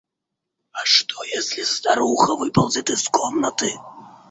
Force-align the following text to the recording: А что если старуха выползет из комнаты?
А 0.71 0.83
что 0.83 1.21
если 1.25 1.61
старуха 1.61 2.35
выползет 2.35 2.89
из 2.89 3.07
комнаты? 3.07 3.75